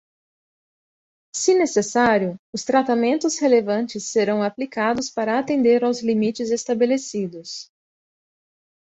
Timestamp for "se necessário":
1.35-2.35